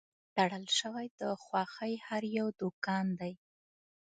تړل 0.35 0.65
شوی 0.79 1.05
د 1.19 1.21
خوښۍ 1.43 1.93
هر 2.07 2.23
یو 2.37 2.47
دوکان 2.61 3.05
دی 3.19 3.33